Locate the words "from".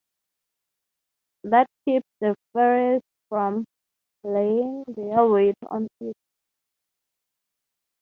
3.29-3.65